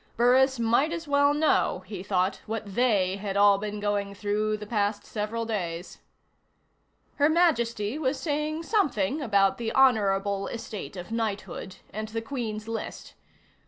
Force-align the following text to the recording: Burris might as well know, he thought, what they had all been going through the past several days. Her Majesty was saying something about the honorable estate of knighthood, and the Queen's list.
Burris 0.17 0.57
might 0.57 0.91
as 0.91 1.07
well 1.07 1.31
know, 1.31 1.83
he 1.85 2.01
thought, 2.01 2.41
what 2.47 2.73
they 2.73 3.17
had 3.17 3.37
all 3.37 3.59
been 3.59 3.79
going 3.79 4.15
through 4.15 4.57
the 4.57 4.65
past 4.65 5.05
several 5.05 5.45
days. 5.45 5.99
Her 7.17 7.29
Majesty 7.29 7.99
was 7.99 8.19
saying 8.19 8.63
something 8.63 9.21
about 9.21 9.59
the 9.59 9.71
honorable 9.73 10.47
estate 10.47 10.95
of 10.97 11.11
knighthood, 11.11 11.75
and 11.93 12.07
the 12.07 12.21
Queen's 12.23 12.67
list. 12.67 13.13